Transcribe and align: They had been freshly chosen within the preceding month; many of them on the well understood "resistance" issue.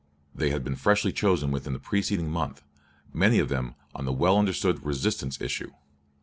They 0.33 0.49
had 0.49 0.63
been 0.63 0.75
freshly 0.77 1.11
chosen 1.11 1.51
within 1.51 1.73
the 1.73 1.79
preceding 1.79 2.31
month; 2.31 2.63
many 3.13 3.37
of 3.37 3.49
them 3.49 3.75
on 3.93 4.05
the 4.05 4.11
well 4.11 4.39
understood 4.39 4.83
"resistance" 4.83 5.39
issue. 5.39 5.73